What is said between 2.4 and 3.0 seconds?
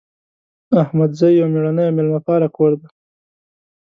کور ده